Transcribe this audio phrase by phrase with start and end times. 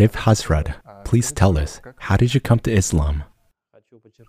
[0.00, 3.22] Radif Hazrat, please tell us, how did you come to Islam?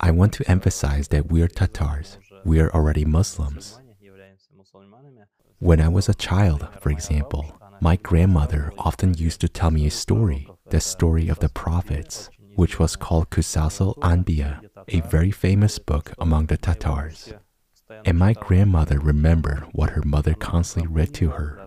[0.02, 2.18] I want to emphasize that we are Tatars.
[2.44, 3.80] We are already Muslims.
[5.60, 9.92] When I was a child, for example, my grandmother often used to tell me a
[9.92, 14.60] story, the story of the prophets, which was called Qasas al-Anbiya,
[14.90, 17.34] a very famous book among the Tatars.
[18.04, 21.66] And my grandmother remembered what her mother constantly read to her.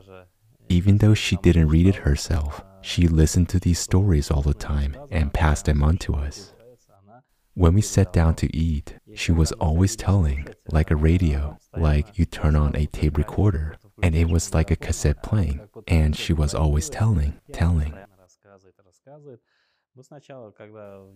[0.69, 4.95] Even though she didn't read it herself, she listened to these stories all the time
[5.11, 6.53] and passed them on to us.
[7.55, 12.27] When we sat down to eat, she was always telling, like a radio, like you
[12.27, 16.55] turn on a tape recorder, and it was like a cassette playing, and she was
[16.55, 17.95] always telling, telling.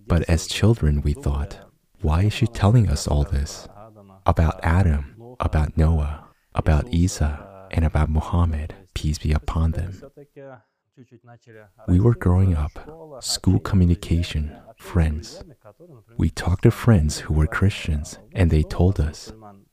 [0.07, 1.59] But as children, we thought,
[2.01, 3.69] why is she telling us all this?
[4.25, 10.01] About Adam, about Noah, about Isa, and about Muhammad, peace be upon them.
[11.87, 12.73] We were growing up,
[13.21, 15.43] school communication, friends.
[16.17, 19.33] We talked to friends who were Christians, and they told us,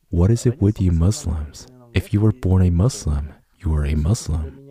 [0.09, 1.68] What is it with you Muslims?
[1.94, 4.62] If you were born a Muslim, you are a Muslim.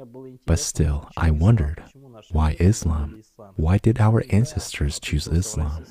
[0.46, 1.82] But still, I wondered,
[2.30, 3.22] why Islam?
[3.56, 5.84] Why did our ancestors choose Islam?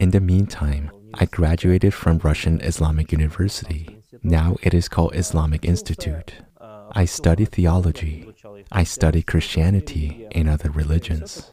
[0.00, 4.00] In the meantime, I graduated from Russian Islamic University.
[4.22, 6.34] Now it is called Islamic Institute.
[6.92, 8.33] I study theology.
[8.72, 11.50] I study Christianity and other religions.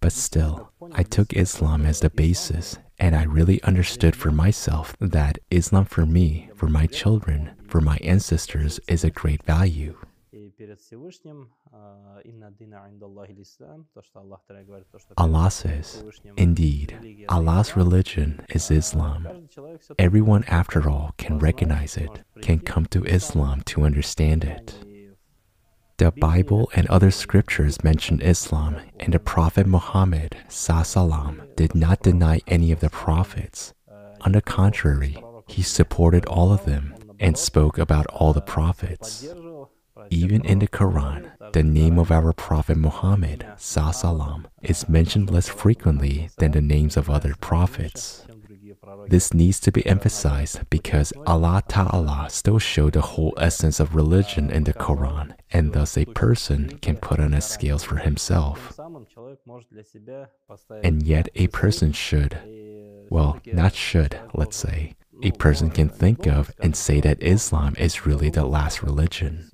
[0.00, 5.38] But still, I took Islam as the basis, and I really understood for myself that
[5.50, 9.96] Islam for me, for my children, for my ancestors is a great value.
[15.16, 16.04] Allah says,
[16.36, 19.48] Indeed, Allah's religion is Islam.
[19.98, 24.74] Everyone, after all, can recognize it, can come to Islam to understand it.
[25.98, 32.40] The Bible and other scriptures mention Islam, and the Prophet Muhammad salam, did not deny
[32.46, 33.72] any of the prophets.
[34.22, 39.24] On the contrary, he supported all of them and spoke about all the prophets.
[40.10, 46.28] Even in the Quran, the name of our Prophet Muhammad salam, is mentioned less frequently
[46.38, 48.26] than the names of other prophets.
[49.08, 54.50] This needs to be emphasized because Allah Ta'ala still showed the whole essence of religion
[54.50, 58.78] in the Quran, and thus a person can put on a scales for himself.
[60.82, 62.38] And yet a person should,
[63.10, 68.06] well, not should, let's say, a person can think of and say that Islam is
[68.06, 69.48] really the last religion,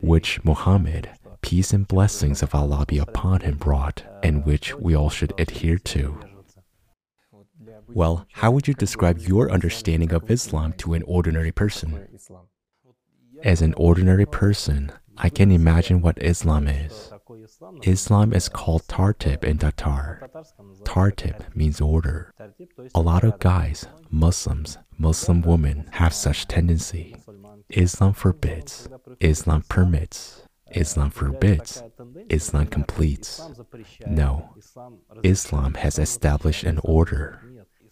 [0.00, 5.10] which Muhammad, peace and blessings of Allah be upon him, brought, and which we all
[5.10, 6.18] should adhere to.
[7.88, 12.08] Well, how would you describe your understanding of Islam to an ordinary person?
[13.44, 17.12] As an ordinary person, I can imagine what Islam is.
[17.82, 20.30] Islam is called Tartib in Tatar.
[20.84, 22.32] Tartib means order.
[22.94, 27.16] A lot of guys, Muslims, Muslim women have such tendency.
[27.70, 28.88] Islam forbids,
[29.20, 30.42] Islam permits,
[30.74, 31.82] Islam forbids,
[32.30, 33.40] Islam completes.
[34.06, 34.54] No,
[35.22, 37.42] Islam has established an order.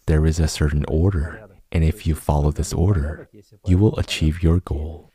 [0.05, 3.29] There is a certain order, and if you follow this order,
[3.65, 5.06] you will achieve your goal.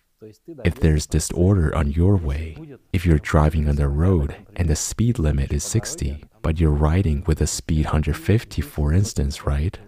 [0.65, 2.57] If there's disorder on your way,
[2.93, 7.25] if you're driving on the road and the speed limit is 60, but you're riding
[7.27, 9.79] with a speed 150, for instance, right?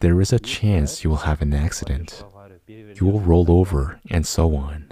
[0.00, 2.24] There is a chance you will have an accident.
[2.66, 4.90] You will roll over, and so on.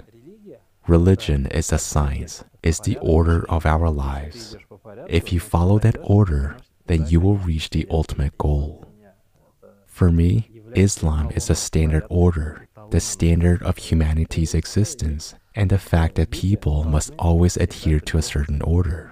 [0.87, 4.55] Religion is a science, it's the order of our lives.
[5.07, 8.85] If you follow that order, then you will reach the ultimate goal.
[9.85, 16.15] For me, Islam is a standard order the standard of humanity's existence, and the fact
[16.15, 19.11] that people must always adhere to a certain order.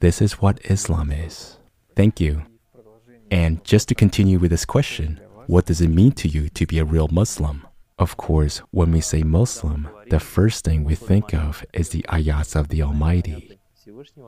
[0.00, 1.58] This is what Islam is.
[1.96, 2.42] Thank you.
[3.30, 6.78] And just to continue with this question, what does it mean to you to be
[6.78, 7.66] a real Muslim?
[7.98, 12.56] Of course, when we say Muslim, the first thing we think of is the ayats
[12.56, 13.58] of the Almighty.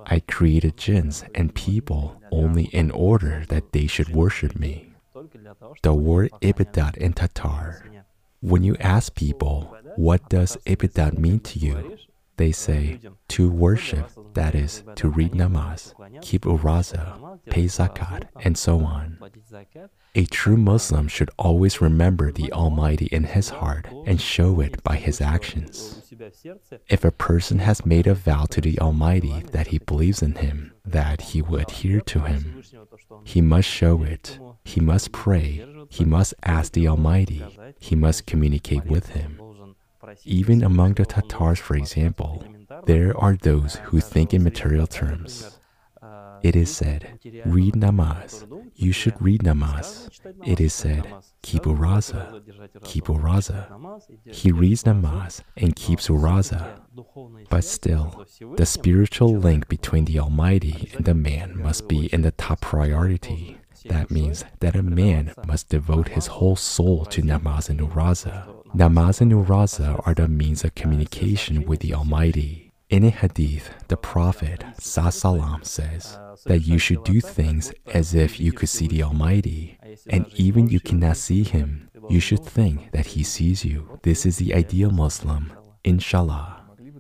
[0.07, 4.93] I created jinns and people only in order that they should worship me.
[5.83, 7.83] The word ibadat in Tatar
[8.41, 11.99] when you ask people, what does ibadat mean to you?
[12.37, 18.81] They say, to worship, that is, to read namaz, keep uraza, pay zakat, and so
[18.81, 19.19] on.
[20.15, 24.97] A true Muslim should always remember the Almighty in his heart and show it by
[24.97, 26.03] his actions.
[26.89, 30.73] If a person has made a vow to the Almighty that he believes in him,
[30.85, 32.63] that he will adhere to him,
[33.25, 34.39] he must show it.
[34.65, 35.65] He must pray.
[35.89, 37.45] He must ask the Almighty.
[37.79, 39.41] He must communicate with Him.
[40.25, 42.45] Even among the Tatars, for example,
[42.85, 45.59] There are those who think in material terms.
[46.43, 48.47] It is said, read namaz.
[48.75, 50.11] You should read namaz.
[50.45, 51.07] It is said,
[51.43, 52.43] keep uraza.
[52.85, 53.67] Keep uraza.
[54.27, 56.81] He reads namaz and keeps uraza.
[57.49, 62.33] But still, the spiritual link between the Almighty and the man must be in the
[62.33, 63.59] top priority.
[63.89, 68.47] That means that a man must devote his whole soul to namaz and uraza.
[68.75, 72.73] Namaz and uraza are the means of communication with the Almighty.
[72.89, 78.53] In a hadith, the Prophet Salam says that you should do things as if you
[78.53, 79.77] could see the Almighty,
[80.09, 83.99] and even you cannot see Him, you should think that He sees you.
[84.03, 85.53] This is the ideal Muslim,
[85.83, 86.56] inshallah.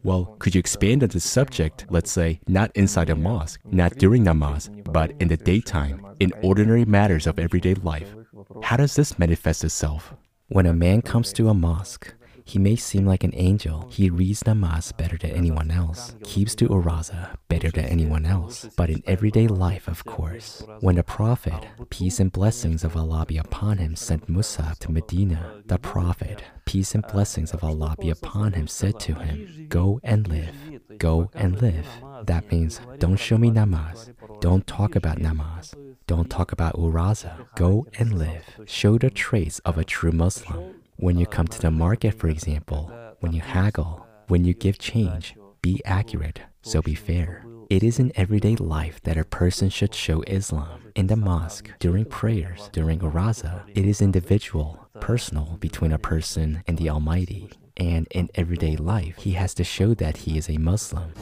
[0.06, 4.22] Well, could you expand on the subject, let's say, not inside a mosque, not during
[4.22, 8.14] namaz, but in the daytime, in ordinary matters of everyday life?
[8.62, 10.14] How does this manifest itself?
[10.46, 12.14] When a man comes to a mosque,
[12.46, 13.88] he may seem like an angel.
[13.90, 18.68] He reads namaz better than anyone else, keeps to uraza better than anyone else.
[18.76, 23.36] But in everyday life, of course, when the Prophet, peace and blessings of Allah be
[23.36, 28.52] upon him, sent Musa to Medina, the Prophet, peace and blessings of Allah be upon
[28.52, 30.54] him, said to him, Go and live.
[30.98, 31.88] Go and live.
[32.26, 34.14] That means don't show me namaz.
[34.40, 35.74] Don't talk about namaz.
[36.06, 37.48] Don't talk about uraza.
[37.56, 38.44] Go and live.
[38.66, 40.76] Show the traits of a true Muslim.
[40.98, 42.90] When you come to the market, for example,
[43.20, 47.44] when you haggle, when you give change, be accurate, so be fair.
[47.68, 50.92] It is in everyday life that a person should show Islam.
[50.94, 56.78] In the mosque, during prayers, during uraza, it is individual, personal between a person and
[56.78, 57.50] the Almighty.
[57.76, 61.12] And in everyday life, he has to show that he is a Muslim.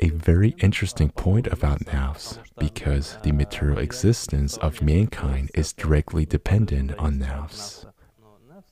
[0.00, 6.96] A very interesting point about nafs because the material existence of mankind is directly dependent
[6.98, 7.84] on nafs.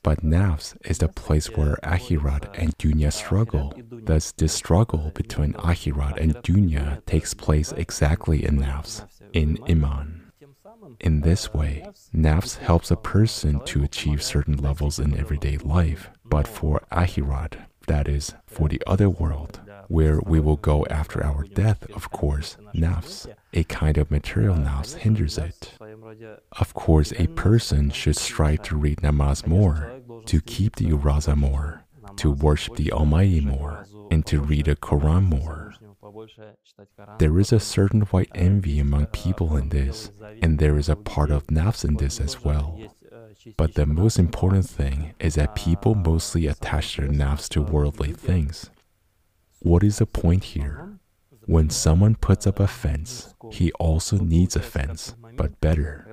[0.01, 3.73] But nafs is the place where akhirat and dunya struggle.
[3.91, 10.31] Thus, this struggle between akhirat and dunya takes place exactly in nafs, in iman.
[10.99, 11.85] In this way,
[12.15, 17.53] nafs helps a person to achieve certain levels in everyday life, but for akhirat,
[17.87, 19.59] that is, for the other world,
[19.89, 24.95] where we will go after our death, of course, nafs, a kind of material nafs
[24.95, 25.73] hinders it.
[26.59, 29.91] Of course, a person should strive to read namaz more,
[30.27, 31.83] to keep the uraza more,
[32.17, 35.73] to worship the Almighty more, and to read the Quran more.
[37.17, 41.31] There is a certain white envy among people in this, and there is a part
[41.31, 42.79] of nafs in this as well.
[43.57, 48.69] But the most important thing is that people mostly attach their nafs to worldly things.
[49.61, 50.99] What is the point here?
[51.45, 56.07] When someone puts up a fence, he also needs a fence, but better.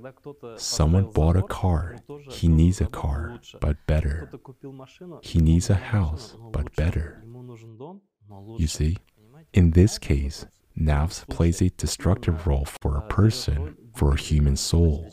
[0.57, 1.97] Someone bought a car,
[2.31, 4.31] he needs a car, but better.
[5.23, 7.23] He needs a house, but better.
[8.57, 8.97] You see,
[9.53, 10.47] in this case,
[10.79, 15.13] nafs plays a destructive role for a person, for a human soul.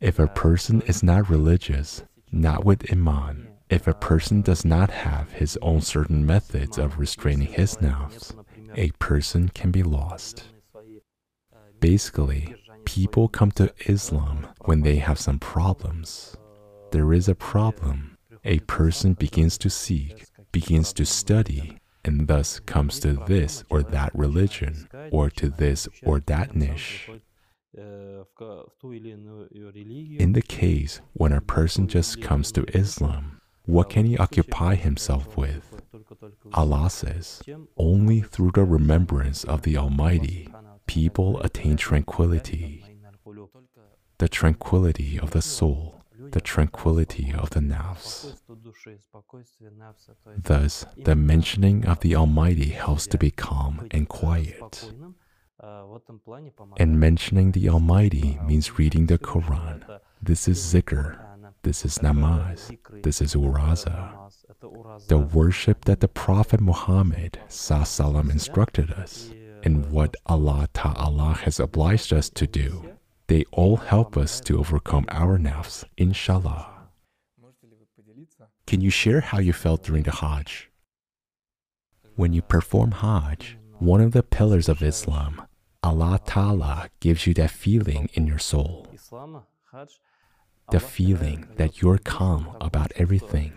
[0.00, 5.32] If a person is not religious, not with iman, if a person does not have
[5.32, 8.34] his own certain methods of restraining his nafs,
[8.76, 10.44] a person can be lost.
[11.80, 16.36] Basically, people come to Islam when they have some problems.
[16.92, 18.16] There is a problem.
[18.44, 24.14] A person begins to seek, begins to study, and thus comes to this or that
[24.14, 27.10] religion, or to this or that niche.
[27.76, 28.24] In
[30.32, 35.82] the case when a person just comes to Islam, what can he occupy himself with?
[36.54, 37.42] Allah says,
[37.76, 40.48] only through the remembrance of the Almighty,
[40.86, 42.84] people attain tranquility.
[44.18, 48.34] The tranquility of the soul, the tranquility of the nafs.
[50.38, 54.90] Thus, the mentioning of the Almighty helps to be calm and quiet.
[56.78, 59.82] And mentioning the Almighty means reading the Quran.
[60.22, 61.18] This is zikr,
[61.66, 62.70] this is namaz.
[63.02, 63.98] This is uraza.
[65.08, 67.40] The worship that the Prophet Muhammad
[68.30, 69.32] instructed us
[69.64, 72.70] and what Allah Ta'ala has obliged us to do.
[73.26, 76.68] They all help us to overcome our nafs, inshallah.
[78.68, 80.70] Can you share how you felt during the Hajj?
[82.14, 85.42] When you perform Hajj, one of the pillars of Islam,
[85.82, 88.86] Allah Ta'ala gives you that feeling in your soul
[90.70, 93.52] the feeling that you're calm about everything,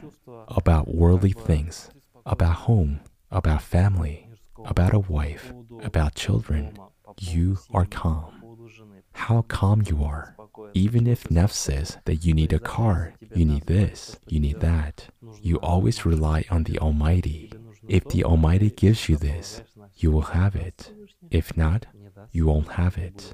[0.47, 1.89] about worldly things,
[2.25, 2.99] about home,
[3.31, 4.27] about family,
[4.65, 6.77] about a wife, about children.
[7.19, 8.67] You are calm.
[9.13, 10.35] How calm you are.
[10.73, 15.07] Even if Nafs says that you need a car, you need this, you need that,
[15.41, 17.51] you always rely on the Almighty.
[17.87, 19.63] If the Almighty gives you this,
[19.95, 20.91] you will have it.
[21.31, 21.87] If not,
[22.31, 23.33] you won't have it.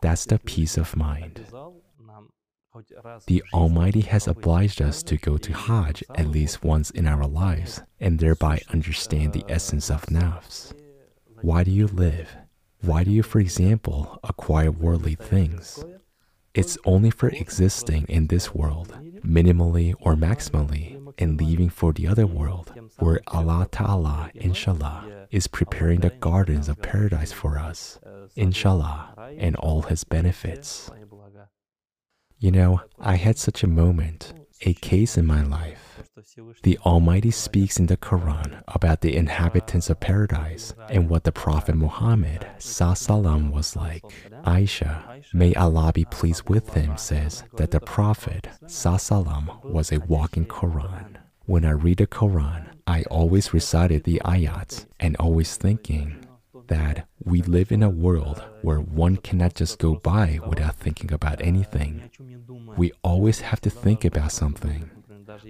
[0.00, 1.44] That's the peace of mind.
[3.26, 7.82] The Almighty has obliged us to go to Hajj at least once in our lives
[8.00, 10.72] and thereby understand the essence of nafs.
[11.40, 12.36] Why do you live?
[12.82, 15.84] Why do you, for example, acquire worldly things?
[16.54, 22.26] It's only for existing in this world, minimally or maximally, and leaving for the other
[22.26, 27.98] world, where Allah Ta'ala, inshallah, is preparing the gardens of paradise for us,
[28.36, 30.90] inshallah, and all His benefits.
[32.38, 36.02] You know, I had such a moment, a case in my life.
[36.62, 41.76] The Almighty speaks in the Quran about the inhabitants of paradise and what the Prophet
[41.76, 44.02] Muhammad salam was like.
[44.44, 50.44] Aisha, may Allah be pleased with him, says that the Prophet salam was a walking
[50.44, 51.16] Quran.
[51.46, 56.25] When I read the Quran, I always recited the ayats and always thinking,
[56.68, 61.40] that we live in a world where one cannot just go by without thinking about
[61.40, 62.10] anything.
[62.76, 64.90] We always have to think about something.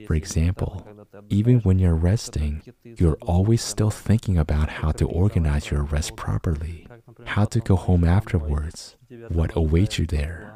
[0.06, 0.86] For example,
[1.28, 6.88] even when you're resting, you're always still thinking about how to organize your rest properly,
[7.24, 8.96] how to go home afterwards,
[9.28, 10.54] what awaits you there,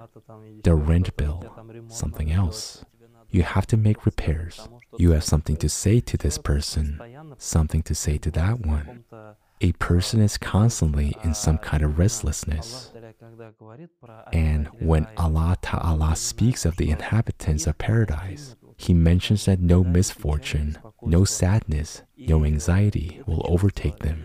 [0.62, 1.44] the rent bill,
[1.88, 2.84] something else.
[3.30, 4.68] You have to make repairs.
[4.98, 7.00] You have something to say to this person,
[7.38, 9.04] something to say to that one
[9.60, 12.92] a person is constantly in some kind of restlessness.
[14.32, 20.78] And when Allah Ta'ala speaks of the inhabitants of paradise, He mentions that no misfortune,
[21.02, 24.24] no sadness, no anxiety will overtake them.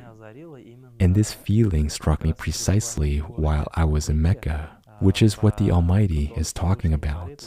[0.99, 5.71] And this feeling struck me precisely while I was in Mecca, which is what the
[5.71, 7.45] Almighty is talking about.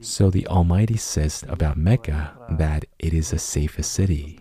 [0.00, 4.38] So the Almighty says about Mecca that it is the safest city.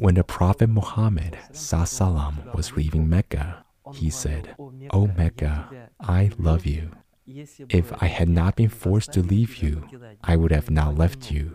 [0.00, 4.56] When the Prophet Muhammad salam, was leaving Mecca, he said,
[4.92, 5.68] O Mecca,
[6.00, 6.92] I love you.
[7.26, 9.84] If I had not been forced to leave you,
[10.24, 11.52] I would have not left you.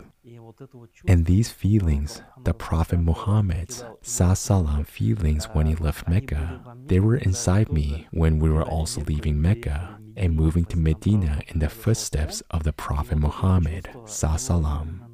[1.08, 7.72] And these feelings, the Prophet Muhammad's salam feelings when he left Mecca, they were inside
[7.72, 12.62] me when we were also leaving Mecca and moving to Medina in the footsteps of
[12.62, 15.05] the Prophet Muhammad salam.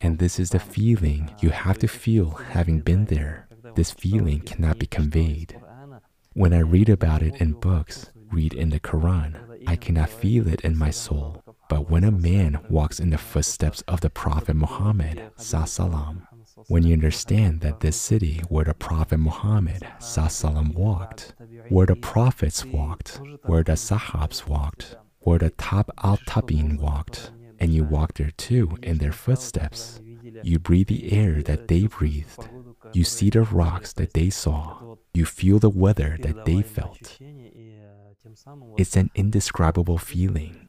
[0.00, 3.48] And this is the feeling you have to feel having been there.
[3.74, 5.60] This feeling cannot be conveyed.
[6.32, 10.60] When I read about it in books, read in the Quran, I cannot feel it
[10.62, 11.42] in my soul.
[11.68, 15.30] But when a man walks in the footsteps of the Prophet Muhammad,
[16.66, 19.86] when you understand that this city where the Prophet Muhammad
[20.74, 21.34] walked,
[21.68, 27.74] where the prophets walked, where the Sahabs walked, where the Tab al Tabin walked, and
[27.74, 30.00] you walk there too in their footsteps.
[30.42, 32.48] You breathe the air that they breathed.
[32.92, 34.96] You see the rocks that they saw.
[35.12, 37.18] You feel the weather that they felt.
[38.76, 40.68] It's an indescribable feeling.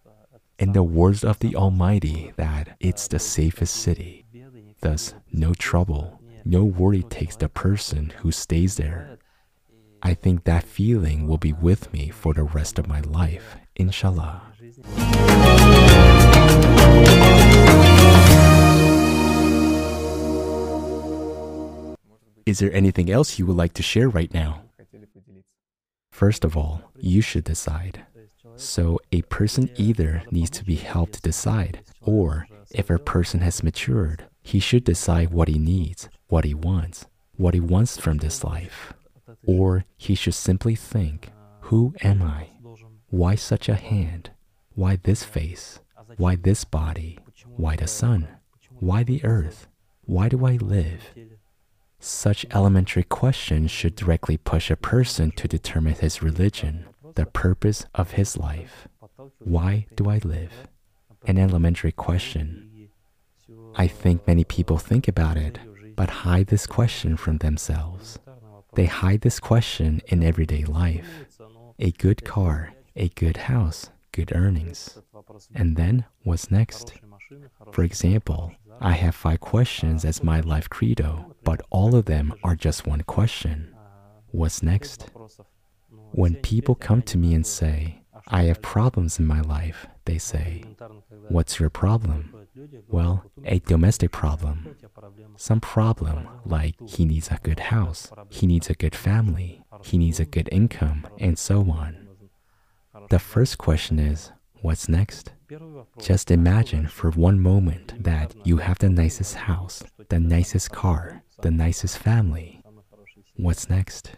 [0.59, 4.25] In the words of the Almighty, that it's the safest city.
[4.81, 9.17] Thus, no trouble, no worry takes the person who stays there.
[10.03, 14.41] I think that feeling will be with me for the rest of my life, inshallah.
[22.51, 24.63] Is there anything else you would like to share right now?
[26.11, 28.05] First of all, you should decide.
[28.57, 34.25] So, a person either needs to be helped decide, or if a person has matured,
[34.41, 37.05] he should decide what he needs, what he wants,
[37.37, 38.91] what he wants from this life.
[39.47, 41.29] Or he should simply think,
[41.71, 42.49] Who am I?
[43.07, 44.31] Why such a hand?
[44.75, 45.79] Why this face?
[46.17, 47.17] Why this body?
[47.55, 48.27] Why the sun?
[48.81, 49.69] Why the earth?
[50.01, 51.13] Why do I live?
[52.03, 58.11] Such elementary questions should directly push a person to determine his religion, the purpose of
[58.13, 58.87] his life.
[59.37, 60.51] Why do I live?
[61.27, 62.89] An elementary question.
[63.75, 65.59] I think many people think about it,
[65.95, 68.17] but hide this question from themselves.
[68.73, 71.07] They hide this question in everyday life.
[71.77, 74.97] A good car, a good house, good earnings.
[75.53, 76.93] And then what's next?
[77.71, 82.55] For example, I have five questions as my life credo, but all of them are
[82.55, 83.75] just one question
[84.31, 85.09] What's next?
[86.11, 90.63] When people come to me and say, I have problems in my life, they say,
[91.27, 92.33] What's your problem?
[92.87, 94.75] Well, a domestic problem.
[95.37, 100.19] Some problem like he needs a good house, he needs a good family, he needs
[100.19, 102.07] a good income, and so on.
[103.09, 104.31] The first question is,
[104.61, 105.31] what's next?
[105.99, 111.51] Just imagine for one moment that you have the nicest house, the nicest car, the
[111.51, 112.61] nicest family.
[113.35, 114.11] What's next?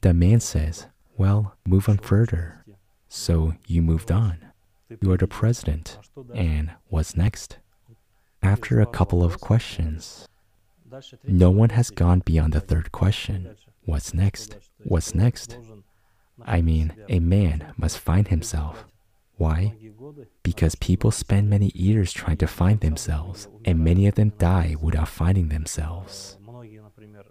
[0.00, 2.64] The man says, Well, move on further.
[3.08, 4.38] So you moved on.
[5.00, 5.98] You are the president.
[6.34, 7.58] And what's next?
[8.42, 10.28] After a couple of questions,
[11.26, 13.56] no one has gone beyond the third question.
[13.84, 14.56] What's next?
[14.84, 15.58] What's next?
[16.44, 18.84] I mean, a man must find himself.
[19.36, 19.74] Why?
[20.42, 25.08] Because people spend many years trying to find themselves, and many of them die without
[25.08, 26.38] finding themselves.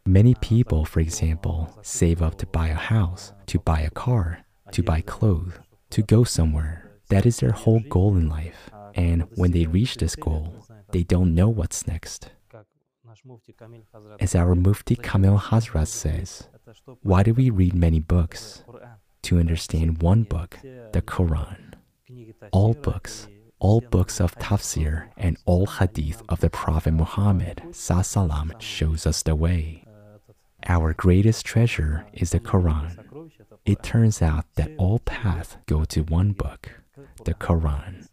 [0.06, 4.40] Many people, for example, save up to buy a house, to buy a car,
[4.72, 5.54] to buy clothes,
[5.92, 6.92] to go somewhere.
[7.10, 8.70] That is their whole goal in life.
[8.96, 12.30] And when they reach this goal, they don't know what's next.
[14.20, 16.50] As our Mufti Kamil Hazrat says,
[17.02, 18.64] why do we read many books?
[19.24, 21.73] To understand one book, the Quran.
[22.52, 23.28] All books,
[23.60, 29.36] all books of tafsir and all hadith of the Prophet Muhammad salam shows us the
[29.36, 29.86] way.
[30.68, 32.98] Our greatest treasure is the Quran.
[33.66, 36.70] It turns out that all paths go to one book,
[37.26, 38.08] the Quran.